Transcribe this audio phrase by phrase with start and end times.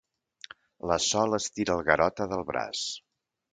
[0.91, 2.85] La Sol estira el Garota del braç.